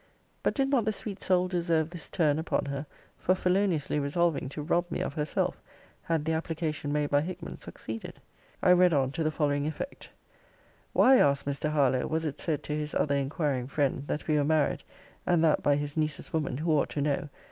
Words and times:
But 0.41 0.55
did 0.55 0.69
not 0.69 0.85
the 0.85 0.91
sweet 0.91 1.21
soul 1.21 1.47
deserve 1.47 1.91
this 1.91 2.09
turn 2.09 2.39
upon 2.39 2.65
her, 2.65 2.87
for 3.19 3.35
feloniously 3.35 3.99
resolving 3.99 4.49
to 4.49 4.63
rob 4.63 4.89
me 4.89 4.99
of 4.99 5.13
herself, 5.13 5.61
had 6.01 6.25
the 6.25 6.31
application 6.33 6.91
made 6.91 7.11
by 7.11 7.21
Hickman 7.21 7.59
succeeded? 7.59 8.19
I 8.63 8.71
read 8.71 8.95
on 8.95 9.11
to 9.11 9.23
the 9.23 9.29
following 9.29 9.67
effect: 9.67 10.09
'Why 10.93 11.19
(asked 11.19 11.45
Mr. 11.45 11.69
Harlowe) 11.69 12.07
was 12.07 12.25
it 12.25 12.39
said 12.39 12.63
to 12.63 12.73
his 12.73 12.95
other 12.95 13.13
inquiring 13.13 13.67
friend, 13.67 14.07
that 14.07 14.27
we 14.27 14.37
were 14.37 14.43
married; 14.43 14.81
and 15.27 15.43
that 15.43 15.61
by 15.61 15.75
his 15.75 15.95
niece's 15.95 16.33
woman, 16.33 16.57
who 16.57 16.71
ought 16.71 16.89
to 16.89 17.01
know? 17.03 17.29